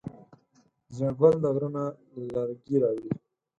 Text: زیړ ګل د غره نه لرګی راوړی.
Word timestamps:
زیړ 0.95 1.13
ګل 1.19 1.35
د 1.43 1.45
غره 1.53 1.69
نه 1.75 1.85
لرګی 2.33 2.77
راوړی. 2.81 3.11